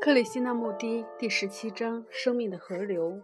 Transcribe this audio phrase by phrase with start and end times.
[0.00, 3.20] 克里希那穆蒂第十七章：生命的河流。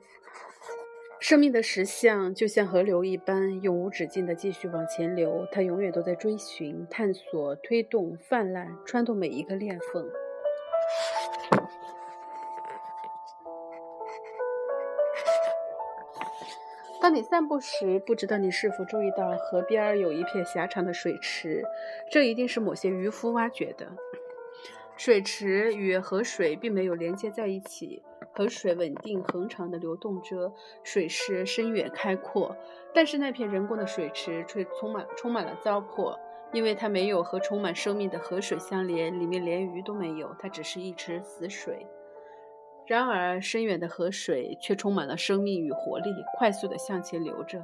[1.19, 5.49] 生命的实相就像河流一般，永无止境地继续往前流。
[5.51, 10.07] 它永远都在追寻、探索、推动、泛滥，穿透每一个裂缝。
[17.01, 21.65] 当你散步时，不知道你是否注意到河边有一片狭长的水池，
[22.11, 23.91] 这一定是某些渔夫挖掘的。
[24.97, 28.03] 水池与河水并没有连接在一起，
[28.35, 32.57] 河水稳定恒长的流动着，水势深远开阔。
[32.95, 36.19] 但是那片人工的水池却充满充满了糟粕，
[36.53, 41.87] 因为它没有和充满生命的河水相连，里面连鱼都没有，它只是一池死水。
[42.87, 47.63] 然而深远的河水却充满了生命与活力，快速地向前流着。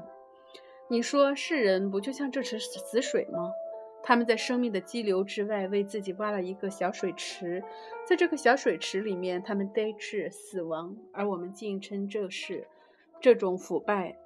[0.89, 3.51] 你说世人不就像这池死水吗？
[4.03, 7.63] 他们在生命的激流之外为自己挖了一个小水池，
[8.07, 12.67] 在这个小水池里面，他们呆滞死亡，而我们竟称这是
[13.21, 14.17] 这种腐败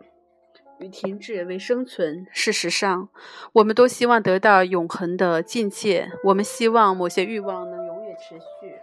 [0.78, 2.26] 与停滞为生存。
[2.32, 3.08] 事实上，
[3.52, 8.74] 我们都希望得到永恒的境界，我们希望某些欲望能永远持续。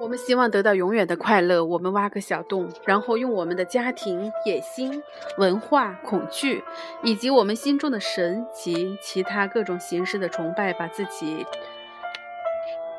[0.00, 1.64] 我们希望得到永远的快乐。
[1.64, 5.02] 我们挖个小洞，然后用我们的家庭、野心、
[5.38, 6.62] 文化、恐惧，
[7.02, 11.44] 以及我们心中的神及其他各种形式的崇拜，把自己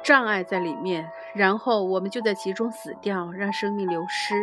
[0.04, 1.10] 障碍在里面。
[1.34, 4.36] 然后我们就在其中死掉，让生命流失。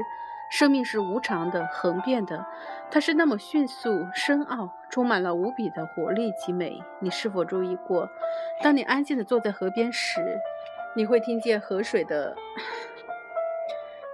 [0.49, 2.47] 生命是无常的、恒变的，
[2.91, 6.81] 它是那么迅速、深奥，充满了无比的活力及美。
[7.01, 8.09] 你是否注意过，
[8.63, 10.41] 当你安静地坐在河边时？
[10.97, 12.35] 你会听见河水的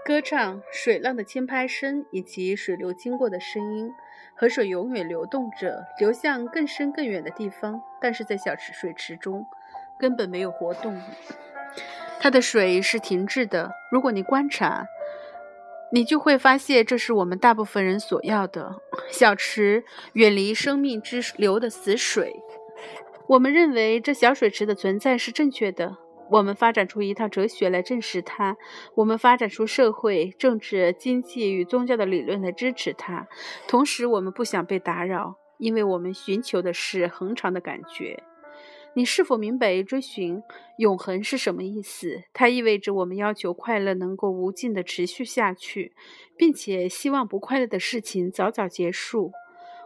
[0.05, 3.89] 歌唱、水浪的轻拍声以及水流经过的声音。
[4.35, 9.47] 河水永远流动着，流向更深更远的地方，但是在小池水池中
[9.97, 11.01] 根本没有活动。
[12.19, 13.71] 它的水是停滞的。
[13.93, 14.85] 如果你观察，
[15.93, 18.75] 你就会发现，这是我们大部分人所要的：
[19.09, 19.85] 小池
[20.15, 22.35] 远离生命之流的死水。
[23.29, 25.99] 我们认为这小水池的存在是正确的。
[26.31, 28.57] 我们发展出一套哲学来证实它，
[28.95, 33.29] 我们发展出社会、政治、经济与宗教的理论来支持它。
[33.69, 38.23] 同时，我们不想被打扰，因为我们寻求的是恒长的感觉。
[38.95, 40.43] 你是否明白追寻
[40.77, 42.23] 永恒是什么意思？
[42.33, 45.93] 它意味着我们要求快乐能够无尽地持续下去，
[46.37, 49.33] 并且希望不快乐的事情早早结束。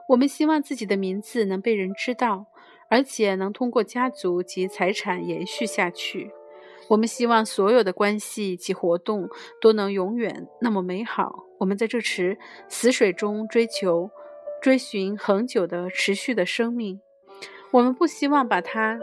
[0.09, 2.47] 我们希望自己的名字能被人知道。
[2.89, 6.31] 而且能通过家族及财产延续下去。
[6.89, 9.29] 我们希望所有的关系及活动
[9.61, 11.45] 都能永远那么美好。
[11.59, 12.39] 我们在这池
[12.69, 14.09] 死水中追求、
[14.63, 17.01] 追寻恒久的、持续的生命。
[17.73, 19.01] 我们不希望把它，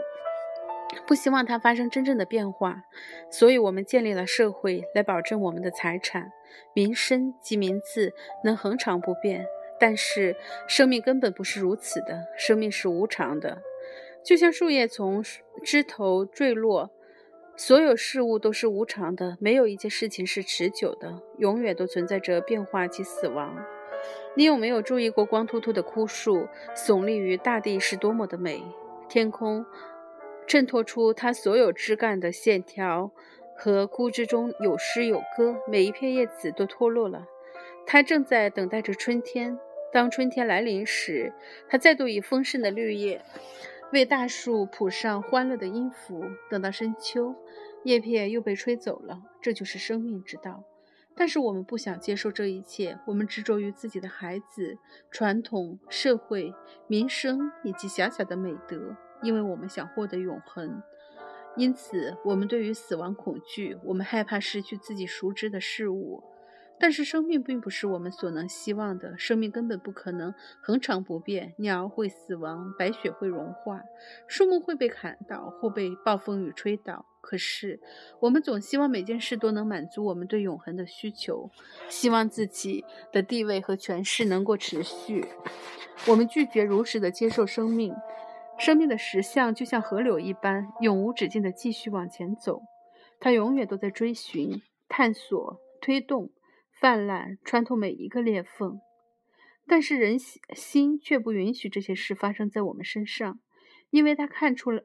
[1.06, 2.84] 不希望它发生真正的变化。
[3.30, 6.32] 所以，我们建立了社会来保证我们的财产、
[6.72, 8.14] 名声及名字
[8.44, 9.46] 能恒长不变。
[9.78, 10.34] 但是，
[10.66, 12.24] 生命根本不是如此的。
[12.38, 13.60] 生命是无常的。
[14.24, 15.22] 就像树叶从
[15.62, 16.90] 枝头坠落，
[17.56, 23.54] 所有事物都是无常的，没有一件事情是持久的，永远都存在着变化及死亡。
[24.34, 28.62] 你有没有注意过光秃秃的枯树耸立于大地是多么的美？
[29.10, 29.64] 天空
[30.46, 33.12] 衬托出它所有枝干的线条，
[33.54, 37.26] 和枯枝中有诗有歌，每一片叶子都脱落了，
[37.86, 39.58] 它正在等待着春天。
[39.92, 41.32] 当春天来临时，
[41.68, 43.20] 它再度以丰盛的绿叶。
[43.92, 47.34] 为大树谱上欢乐的音符，等到深秋，
[47.84, 49.22] 叶片又被吹走了。
[49.40, 50.64] 这就是生命之道。
[51.16, 54.78] 但是我们不想接受这一切，我们执着于自己的孩子、
[55.12, 56.52] 传统、社会、
[56.88, 60.82] 民生以及小小的美德，因为我们想获得永恒。
[61.56, 66.24] 因此，我们对于死亡恐惧，我们害怕失去自己熟知的事物。
[66.84, 71.54] 但是生命并不是我们所能希望的，生命根本不可能恒常不变。
[71.56, 73.80] 鸟会死亡，白雪会融化，
[74.26, 77.06] 树木会被砍倒或被暴风雨吹倒。
[77.22, 77.80] 可是，
[78.20, 81.50] 我们总希望每件事都能满足我们对永恒的需求，
[81.88, 85.24] 希望自己的地位和权势能够持续。
[86.06, 87.94] 我们拒绝如实的接受生命，
[88.58, 92.60] 生命的实相就像河流一般，永无止境的继续往前走，
[93.18, 96.28] 它永远都在追寻、探索、推动。
[96.80, 98.80] 泛滥穿透每一个裂缝，
[99.66, 103.40] 但是人心却不允许这些事发生在我们身上，
[103.90, 104.84] 因为他看出了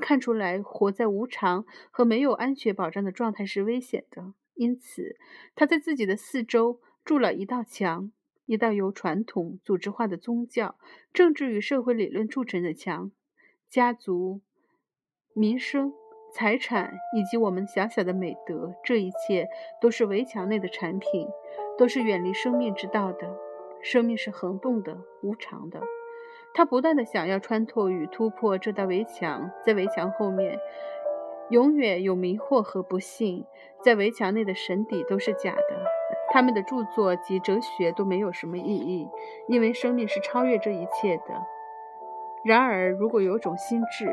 [0.00, 5.16] 看出来活在无常和没有安全保障的状态是危险的，因此
[5.54, 8.10] 他在自己的四周筑了一道墙，
[8.46, 10.76] 一道由传统组织化的宗教、
[11.12, 13.12] 政治与社会理论铸成的墙，
[13.68, 14.40] 家族、
[15.34, 15.92] 民生、
[16.34, 19.48] 财产以及我们小小的美德，这一切
[19.80, 21.28] 都是围墙内的产品，
[21.76, 23.36] 都是远离生命之道的。
[23.82, 25.80] 生命是横动的、无常的，
[26.54, 30.58] 它不断的想要穿透与突破这道围墙，在围墙后面。
[31.50, 33.44] 永远有迷惑和不幸，
[33.84, 35.84] 在围墙内的神邸都是假的，
[36.30, 39.06] 他们的著作及哲学都没有什么意义，
[39.48, 41.42] 因为生命是超越这一切的。
[42.42, 44.06] 然而，如果有种心智，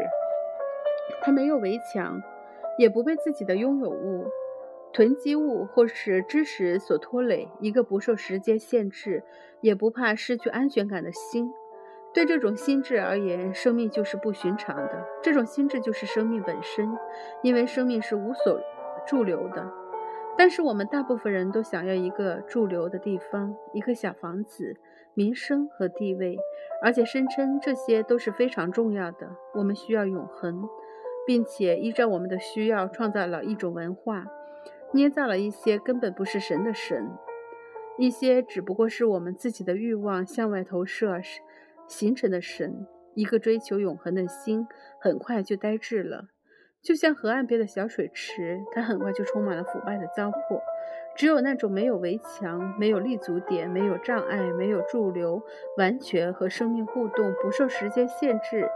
[1.22, 2.22] 它没有围墙，
[2.78, 4.26] 也不被自己的拥有物、
[4.94, 9.24] 囤积物或是知识所拖累，一个不受时间限制，
[9.62, 11.52] 也不怕失去安全感的心。
[12.12, 15.06] 对这种心智而言，生命就是不寻常的。
[15.22, 16.90] 这种心智就是生命本身，
[17.44, 18.60] 因为生命是无所
[19.06, 19.72] 驻留的。
[20.36, 24.78] 但是我们大部分人都想要一个驻留的地方，一个小房子、
[25.14, 26.38] 名声和地位，
[26.82, 29.30] 而且声称这些都是非常重要的。
[29.54, 30.68] 我们需要永恒，
[31.30, 34.26] 并且依照我们的需要创造了一种文化，
[34.94, 37.08] 捏造了一些根本不是神的神，
[38.00, 41.22] 一些只不过是我们自己的欲望向外投射。
[41.88, 44.66] 形成的神，一个追求永恒的心，
[45.00, 46.30] 很快就呆滞了，
[46.82, 50.60] 就像河岸边的小水池，它很快就充满了腐败的糟粕。
[51.16, 55.44] 只有那种没有围墙、没有立足点、没有障碍、没有驻留，
[55.78, 58.68] 完全和生命互动、不受时间限制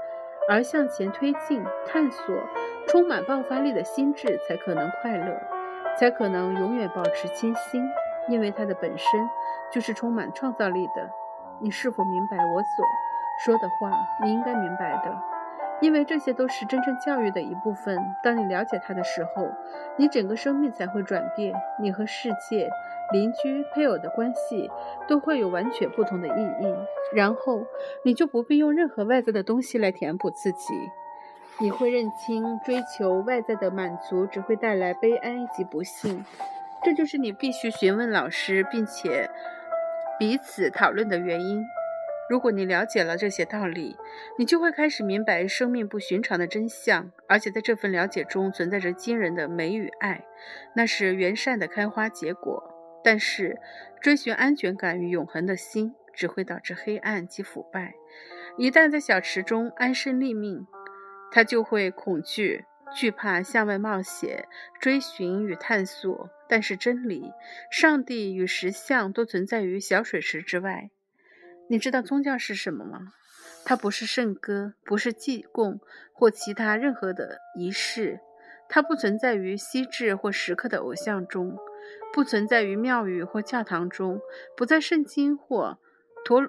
[0.50, 2.36] 而向前推进、探索、
[2.88, 5.42] 充满爆发力的心智，才可能快乐，
[5.98, 7.84] 才可能永远保持清新，
[8.28, 9.30] 因为它的本身
[9.72, 11.10] 就是充满创造力的。
[11.60, 12.86] 你是否明白我所
[13.45, 13.92] 说的话？
[14.22, 15.18] 你应该明白的，
[15.83, 18.00] 因为这些都是真正教育的一部分。
[18.24, 19.51] 当你了解它的时候，
[19.97, 21.53] 你整个生命才会转变。
[21.77, 22.69] 你和世界、
[23.12, 24.71] 邻居、配偶的关系
[25.09, 26.74] 都会有完全不同的意义。
[27.13, 27.65] 然后，
[28.06, 30.74] 你就不必用任何外在的东西来填补自己。
[31.59, 36.24] 你会认清，追求外在的满足只会带来悲哀及不幸。
[36.81, 39.29] 这就是你必须询问老师，并且。
[40.18, 41.65] 彼此讨论的原因。
[42.33, 43.95] 如果你了解了这些道理，
[44.39, 50.25] 你就会开始明白生命不寻常的真相，而且在这份了解中存在着惊人的美与爱，
[50.75, 52.74] 那是原善的开花结果。
[53.03, 53.59] 但是，
[54.01, 57.94] 追寻安全感与永恒的心只会导致黑暗及腐败。
[58.57, 60.65] 一旦在小池中安身立命，
[61.31, 62.65] 他就会恐惧。
[62.95, 64.47] 惧怕向外冒险、
[64.79, 67.31] 追寻与探索，但是真理、
[67.69, 70.89] 上帝与实相都存在于小水池之外。
[71.69, 73.13] 你知道宗教是什么吗？
[73.65, 75.80] 它不是圣歌，不是祭供
[76.12, 78.19] 或其他任何的仪式。
[78.68, 81.57] 它不存在于希制或时刻的偶像中，
[82.12, 84.19] 不存在于庙宇或教堂中，
[84.57, 85.77] 不在圣经或
[86.25, 86.42] 陀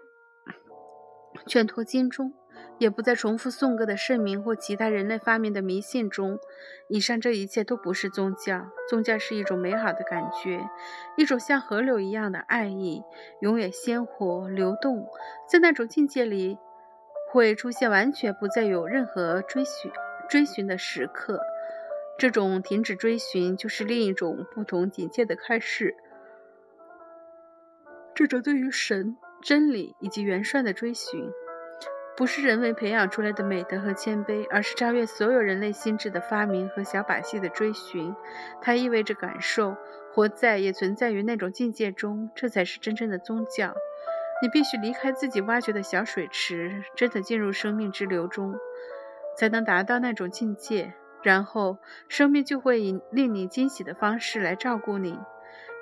[1.46, 2.32] 劝托 经中。
[2.78, 6.38] 也不再重复颂歌的圣名或其他人类发明的迷信中。
[6.88, 8.66] 以上这一切都不是宗教。
[8.88, 10.68] 宗教是一种美好的感觉，
[11.16, 13.02] 一种像河流一样的爱意，
[13.40, 15.06] 永远鲜活流动。
[15.48, 16.58] 在那种境界里，
[17.32, 19.90] 会出现完全不再有任何追寻、
[20.28, 21.40] 追寻的时刻。
[22.18, 25.96] 这种停止追寻，就是另一种不同境界的开始。
[28.14, 31.30] 这种对于神、真理以及元帅的追寻。
[32.16, 38.14] 不是人为培养出来的美德和谦卑，而是超越所有人类心智的发明和小把戏的追寻。
[38.60, 39.76] 它意味着感受，
[40.12, 43.74] 活在也存在于那种境界中，这才是真正的宗教。
[44.42, 48.54] 你必须离开自己挖掘的小水池，真的进入生命之流中，
[49.36, 50.94] 才能达到那种境界。
[51.22, 51.78] 然后，
[52.08, 55.18] 生命就会以令你惊喜的方式来照顾你，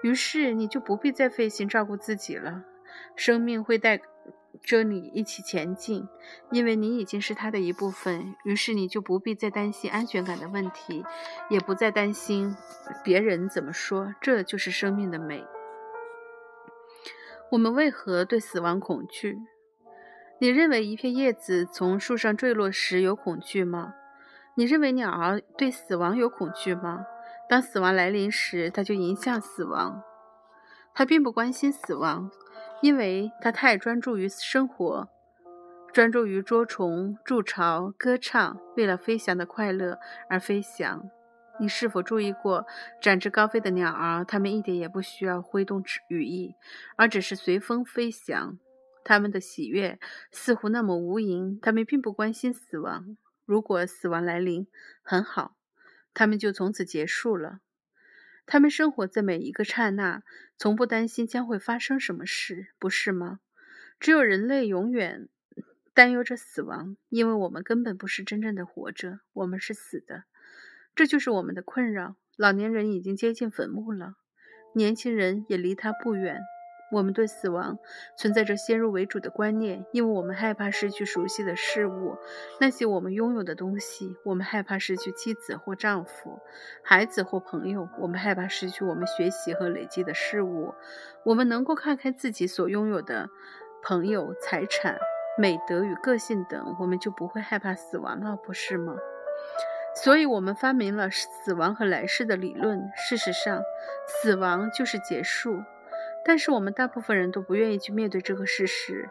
[0.03, 2.63] 于是你就不必再费心照顾自己了。
[3.17, 4.01] 生命会带。
[4.63, 6.09] 着你一起前进，
[6.51, 11.05] 因为你已经是他的一部分，于是你就不必再担心安全感的问题，
[11.51, 12.57] 也不再担心
[13.05, 14.15] 别人怎么说。
[14.21, 15.45] 这就是生命的美。
[17.51, 19.39] 我们为何对死亡恐惧？
[20.41, 23.95] 你认为一片叶子从树上坠落时有恐惧吗？
[24.55, 27.05] 你认为鸟儿对死亡有恐惧吗？
[27.49, 30.03] 当死亡来临时，它就迎向死亡，
[30.95, 32.31] 它并不关心死亡。
[32.83, 35.09] 因为他太专注于生活，
[35.93, 41.09] 专注于捉虫、筑巢、歌唱，为了飞翔的快乐而飞翔。
[41.61, 42.67] 你是否注意过
[43.01, 44.25] 展翅高飞的鸟儿？
[44.25, 46.57] 它们一点也不需要挥动羽翼，
[46.97, 48.59] 而只是随风飞翔。
[49.05, 50.01] 它们的喜悦
[50.33, 51.61] 似乎那么无垠。
[51.63, 53.17] 它们并不关心死亡。
[53.45, 54.67] 如果死亡来临，
[55.05, 55.55] 很好，
[56.13, 57.61] 它们就从此结束了。
[58.53, 60.23] 他们生活在每一个刹那，
[60.59, 63.41] 从不担心将会发生什么事，不是吗？
[63.99, 65.31] 只有人类永远
[65.95, 70.25] 担忧着死亡，因为我们根本不是真正的活着，我们是死的。
[70.95, 72.17] 这就是我们的困扰。
[72.37, 74.17] 老年人已经接近坟墓了，
[74.75, 76.39] 年轻人也离他不远。
[76.93, 77.79] 我们对死亡
[78.17, 82.19] 存在着先入为主的观念，因为我们害怕失去熟悉的事物，
[82.61, 84.15] 那些我们拥有的东西。
[84.25, 86.39] 我们害怕失去妻子或丈夫、
[86.85, 87.89] 孩子或朋友。
[87.99, 90.75] 我们害怕失去我们学习和累积的事物。
[91.25, 93.29] 我们能够看开自己所拥有的
[93.83, 94.99] 朋友、财产、
[95.39, 98.95] 美德与个性等，我们就不会害怕死亡了，不是吗？
[99.95, 102.81] 所以，我们发明了死亡和来世的理论。
[102.97, 103.63] 事实上，
[104.07, 105.63] 死亡就是结束。
[106.25, 109.09] 但是我们大部分人都不愿意去面对这个事实。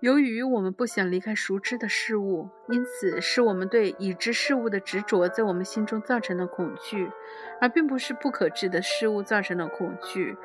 [0.00, 7.10] 由于我们不想离开熟知的事物，因此是我们对已知事物的执着在我们心中造成的恐惧，
[7.58, 10.36] 而并不是不可知的事物造成的恐惧。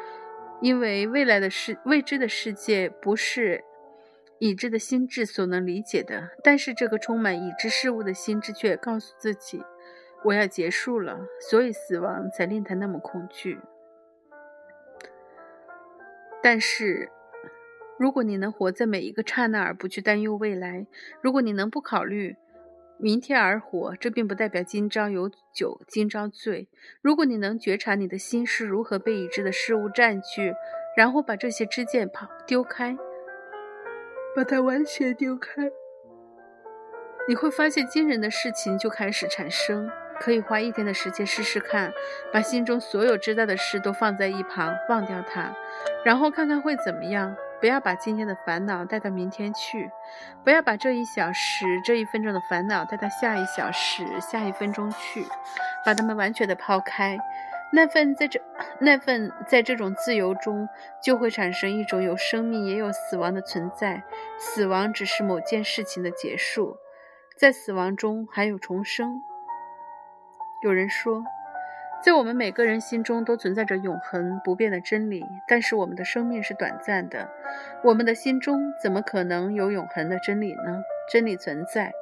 [0.62, 3.64] 因为未来的世未知的世界不是
[4.40, 9.62] 已知的心智所能理解的，但是这个充满已知事物的心智却告诉自己。
[10.24, 13.60] 我要结束了，所以死亡才令他那么恐惧。
[16.42, 17.10] 但是，
[17.98, 20.88] 如果你能活在每一个刹那而不去担忧未来，
[21.22, 22.36] 如果你能不考虑
[22.98, 26.68] 明天而活，这并不代表今朝有酒今朝醉。
[27.02, 30.54] 如果你能觉察你的心是如何被已知的事物占据，
[30.98, 32.98] 然后把这些支箭抛丢开，
[34.36, 35.72] 把它完全丢开，
[37.28, 39.90] 你会发现惊人的事情就开始产生。
[40.20, 41.92] 可以花一天的时间试试看，
[42.32, 45.56] 把心中所有知道的事都放在一旁，忘掉它，
[46.04, 47.36] 然后看看会怎么样。
[47.62, 49.92] 不要把今天的烦恼带到明天去，
[50.46, 55.26] 不要把这一小时、这一分钟的烦恼带到下一小时、下一分钟去，
[55.86, 57.18] 把它们完全的抛开。
[57.74, 58.40] 那份在这、
[58.80, 60.70] 那份在这种自由中，
[61.04, 64.04] 就会产生一种有生命也有死亡的存在。
[64.38, 66.78] 死亡只是某件事情的结束，
[67.38, 69.22] 在死亡中还有重生。
[70.62, 71.24] 有人说，
[72.04, 77.30] 在我们每个人心中都存在着永恒不变的真理，但是我们的生命是短暂的，
[77.84, 80.84] 我们的心中怎么可能有永恒的真理呢？
[81.10, 81.94] 真理存在，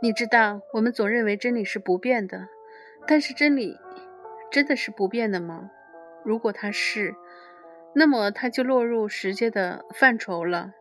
[0.00, 2.48] 你知道，我们总认为真理是不变的，
[3.06, 3.78] 但是真理
[4.50, 5.70] 真的是不变的吗？
[6.24, 7.14] 如果它是，
[7.94, 10.72] 那么它就落入时间的范畴了。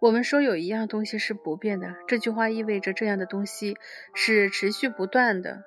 [0.00, 3.76] 我们说有一样东西是不变的，这句话意味着这样的东西
[4.14, 5.64] 是持续不断的。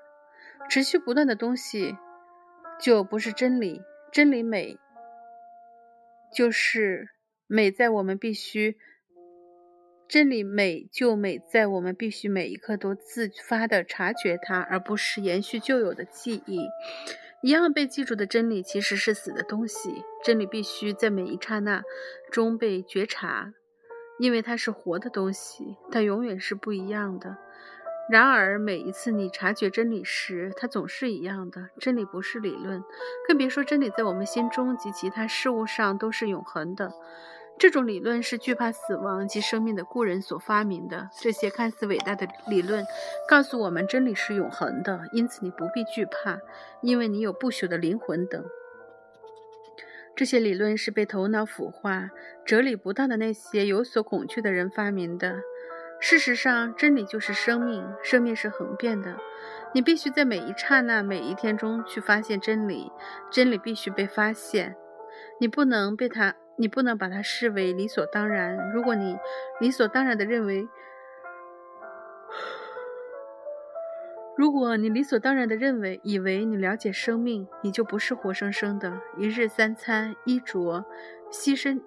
[0.70, 1.98] 持续不断的东西
[2.80, 3.82] 就不是真理。
[4.12, 4.78] 真理美
[6.34, 7.10] 就是
[7.48, 8.78] 美在我们必须，
[10.08, 16.68] 真理美就美在我们必须每一刻都自发的察觉它，而不是延续旧有的记忆。
[17.42, 20.04] 一样被记住的真理其实是死的东西。
[20.24, 21.84] 真理必须在每一刹那
[22.32, 23.54] 中被觉察。
[24.22, 27.38] 因为它是活的东西，它永远是不一样的。
[28.08, 31.70] 然而，每一次你察觉真理时，它总是一样的。
[31.80, 32.84] 真理不是理论，
[33.28, 36.94] 更别说真理在我们心中及其他事物上都是永恒的。
[37.58, 41.10] 这种理论是惧怕死亡及生命的故人所发明的。
[41.20, 42.86] 这些看似伟大的理论
[43.28, 46.38] 告诉我们真理是永恒的，因此你不必惧怕，
[46.84, 48.46] 因为你有不朽的灵魂等。
[50.22, 52.12] 这些理论是被头脑腐化、
[52.46, 55.40] 哲理不当的那些有所恐惧的人发明的。
[56.00, 59.18] 事实上，真理就是生命，生命是恒变的。
[59.74, 62.92] 你必须在每一刹那、每一天中去发现真理，
[63.32, 64.76] 真理必须被发现。
[65.40, 68.70] 你不能被它，你不能把它视为理所当然。
[68.72, 69.18] 如果你
[69.60, 70.68] 理所当然地认为，
[74.38, 79.00] 如果你理所当然地认为、以为你了解生命，你就不是活生生的。
[79.18, 80.86] 一日三餐、衣着、
[81.30, 81.82] 牺牲、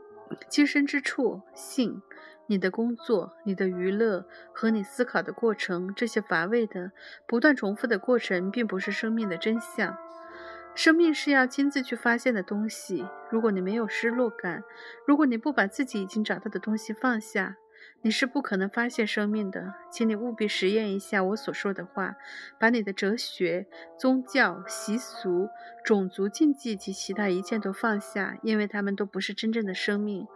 [0.50, 2.02] 栖身之处、性、
[2.46, 6.92] 你的工作、你的娱乐和你思考的过程，这些乏味的、
[7.26, 9.96] 不断重复的过程，并不是生命的真相。
[10.74, 13.06] 生命是要亲自去发现的东西。
[13.30, 14.62] 如果你没有失落感，
[15.06, 17.56] 如果你不把自己已经找到的东西放下，
[18.02, 22.16] 你是不可能发现生命的，请你务必实验一下我所说的话，
[22.58, 23.66] 把你的哲学、
[23.98, 25.48] 宗教、习俗、
[25.82, 30.26] 种族禁忌及其他一切都放下，因为他们都不是真正的生命。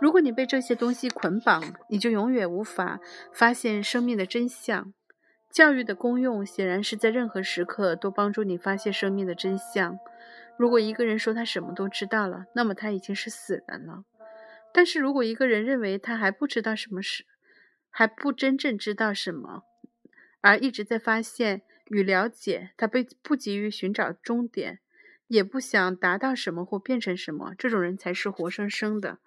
[0.00, 3.00] 如果你被这些东西捆绑，你就永远无法
[3.32, 4.92] 发现生命的真相。
[5.50, 9.98] 教育的功用显然是在任何时刻都帮助你发现生命的真相。
[10.58, 14.04] 如果一个人说他什么都知道了，那么他已经是死人了。
[14.78, 17.24] 但是如果一个人认为他还不知道什么事，
[17.90, 19.64] 还不真正知道什么，
[20.40, 24.78] 而一直在发现与了解，他被不急于寻找终点，
[25.26, 29.18] 也不想达到什么或变成什么，这种人才是活生生的。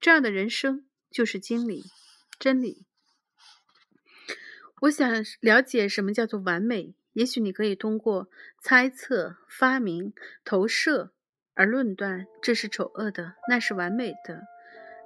[0.00, 1.82] 这样的人生就是真理，
[2.38, 2.86] 真理。
[4.82, 6.94] 我想了解什么叫做完美。
[7.14, 8.30] 也许你可以通过
[8.62, 10.14] 猜测、发明、
[10.44, 11.12] 投射
[11.54, 14.44] 而论断这是丑恶的，那是完美的，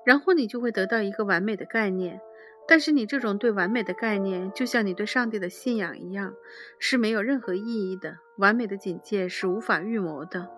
[0.05, 2.21] 然后你就会得到一个完美的概念。
[2.67, 6.35] 但是你这种对完美的概念，就像你对上帝的信仰一样，
[6.79, 8.19] 是没有任何意义的。
[8.39, 10.49] 完美的境界是无法预谋的，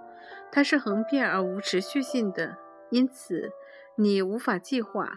[0.52, 2.56] 它是横变而无持续性的，
[2.90, 3.50] 因此
[3.96, 5.14] 你无法计划，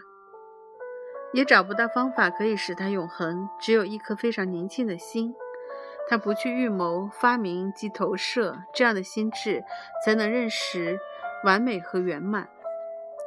[1.32, 3.48] 也找不到方法可以使它永恒。
[3.60, 5.32] 只有一颗非常宁静的心。
[6.08, 9.62] 他不去预谋、发明及投射，这样的心智
[10.04, 10.98] 才能认识
[11.44, 12.48] 完美和圆满。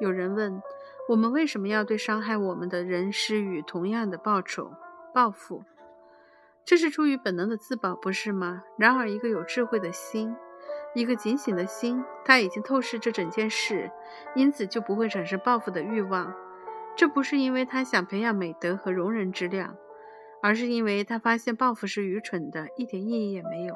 [0.02, 0.62] 有人问：
[1.10, 4.72] 我们为什么要对伤害我们的人施予同样的报酬、
[5.14, 5.64] 报复？
[6.66, 8.64] 这是出于本能的自保，不是吗？
[8.78, 10.36] 然而，一个有智慧的心，
[10.96, 13.92] 一个警醒的心，他已经透视这整件事，
[14.36, 16.34] 因此就不会产生报复的欲望。
[16.96, 19.76] 这不是因为他想培养美德和容人之量。
[20.46, 23.74] 而是因为他发现报复是愚蠢的，一点意义也没有。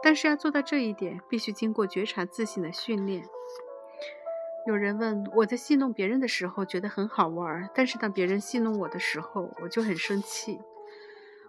[0.00, 3.24] 但是要做到这一点，必须经过觉察自信的训练。
[4.68, 10.60] 有人问我在戏弄别人的时候觉得很好玩，但是当别人戏弄我的时候，我就很生气。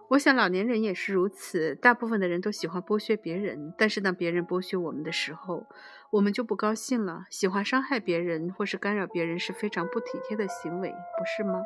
[0.08, 5.66] 我想老年人也是如此，大部分的人都喜欢剥削别人，但是当别人剥削我们的时候，
[6.08, 7.26] 我们就不高兴了。
[7.28, 11.60] 喜欢伤害别人或是干扰别人是非常不体贴的行为，不是吗？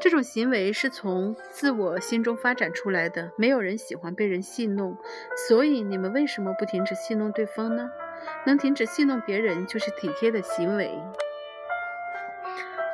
[0.00, 3.30] 这种行为是从自我心中发展出来的。
[3.36, 4.96] 没有人喜欢被人戏弄，
[5.46, 7.90] 所以你们为什么不停止戏弄对方呢？
[8.44, 10.98] 能停止戏弄别人，就是体贴的行为。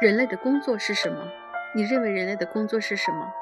[0.01, 1.29] 人类的工作是什么？
[1.75, 3.33] 你认为人类的工作是什么？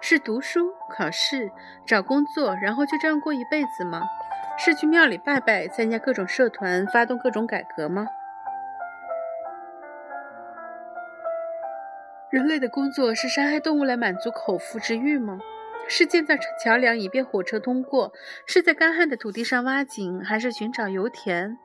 [0.00, 1.50] 是读书、考试、
[1.86, 4.02] 找工作，然后就这样过一辈子吗？
[4.58, 8.06] 是去庙里拜拜，参加各种社团，发动各种改革吗？
[12.30, 15.38] 人类的工作是杀害动物来满足口腹之欲吗？
[15.88, 18.12] 是建造桥梁以便火车通过？
[18.46, 21.58] 是在干旱的土地上挖井，还是寻找油田？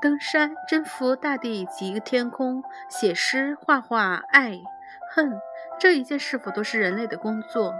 [0.00, 2.62] 登山、征服大地及天空？
[2.88, 4.60] 写诗、画画、爱、
[5.10, 5.32] 恨？
[5.78, 7.74] 这一切是否都是人类的工作？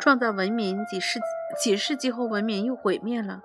[0.00, 1.20] 创造文明几世
[1.60, 3.42] 几世纪后，文明又毁灭了。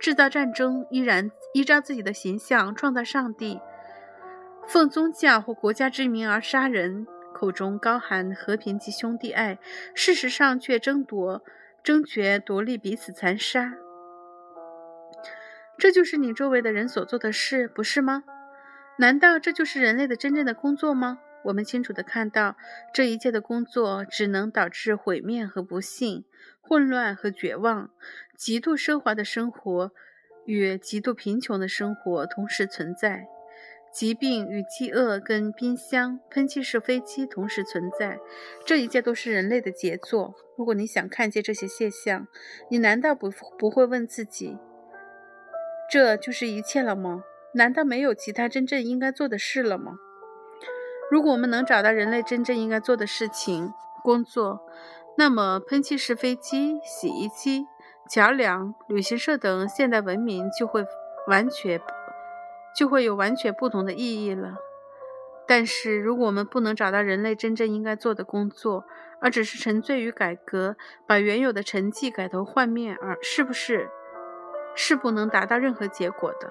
[0.00, 3.60] 制造战争，依然依照自己的形象创造上帝，
[4.66, 7.06] 奉宗教或国家之名而杀人。
[7.44, 9.58] 口中高喊和平及兄弟爱，
[9.94, 11.44] 事实上却争夺、
[11.82, 13.74] 争权夺利，彼此残杀。
[15.76, 18.24] 这就是你周围的人所做的事，不是吗？
[18.96, 21.18] 难道这就是人类的真正的工作吗？
[21.44, 22.56] 我们清楚地看到，
[22.94, 26.24] 这一切的工作只能导致毁灭和不幸、
[26.62, 27.90] 混乱和绝望。
[28.34, 29.92] 极度奢华的生活
[30.46, 33.26] 与极度贫穷的生活同时存在。
[33.94, 38.18] 疾病与饥饿跟冰箱、喷气式飞机同时存在，
[38.66, 40.34] 这一切都是人类的杰作。
[40.58, 42.26] 如果你想看见这些现象，
[42.68, 44.58] 你难道不不会问自己：
[45.88, 47.22] 这就是一切了吗？
[47.54, 49.92] 难道没有其他真正应该做的事了吗？
[51.08, 54.66] 如果我们能找到人类真正应该做的事情、工作，
[55.16, 57.66] 那么喷气式飞机、洗衣机、
[58.10, 60.84] 桥梁、旅行社等现代文明就会
[61.28, 61.80] 完全。
[62.76, 64.56] 就会有完全不同的意义了。
[65.46, 68.84] 但是，如果我们不能找到人类真正应该做的工作，
[69.20, 73.90] 而只是沉醉于改革，把原有的成绩改头换面，而是不是
[74.74, 76.50] 是不能达到任何结果的？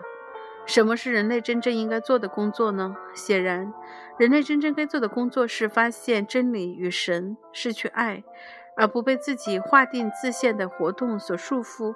[0.65, 2.95] 什么是人类真正应该做的工作呢？
[3.13, 3.73] 显然，
[4.17, 8.23] 人类真正该做的工作是发现真理与神，是去爱，
[8.77, 11.95] 而不被自己划定自限的活动所束缚。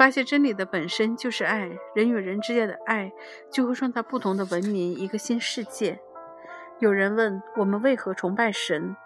[0.00, 3.12] 发现真理的本身就是爱，人与人之间的爱
[3.52, 6.00] 就会创造不同的文明，一个新世界。
[6.78, 8.96] 有人问我们为何崇拜神？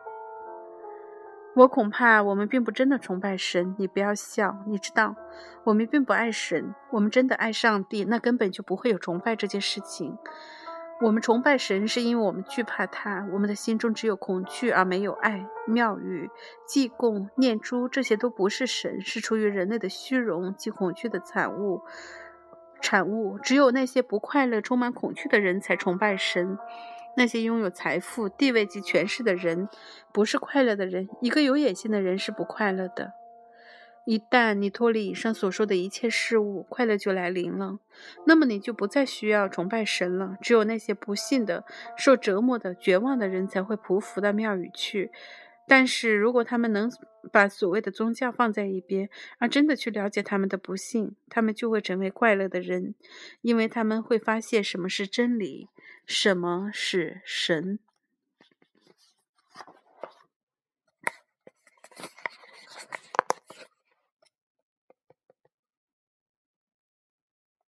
[1.56, 3.74] 我恐怕我们并不真的崇拜神。
[3.76, 5.16] 你不要笑，你知道，
[5.64, 6.72] 我们并不爱神。
[6.92, 10.16] 我们真的爱上帝，那根本就不会有崇拜这件事情。
[11.04, 13.28] 我们崇拜神，是因为我们惧怕他。
[13.30, 15.46] 我们的心中只有恐惧，而没有爱。
[15.66, 16.30] 庙宇、
[16.66, 21.82] 祭供、念珠，这些都不是神，是出于人类的虚荣及恐惧的产物。
[22.80, 23.38] 产物。
[23.38, 26.56] 只有那些不快乐、充满恐惧的人才崇拜神。
[27.18, 29.68] 那些拥有财富、地位及权势的人，
[30.10, 31.06] 不是快乐的人。
[31.20, 33.12] 一个有野心的人是不快乐的。
[34.06, 37.78] 一旦你脱离以上所说的一切事物，快乐就来临了。
[38.26, 40.36] 那么你就不再需要崇拜神了。
[40.42, 41.64] 只有那些不幸的、
[41.96, 45.10] 受折磨的、绝望的人才会匍匐到庙宇去。
[45.66, 46.90] 但是如果他们能
[47.32, 52.94] 把所谓的宗教放在一边，而真的去了解他们的不幸，他们就会成为快乐的人，
[53.40, 55.68] 因为他们会发现什么是真理，
[56.04, 57.78] 什么是神。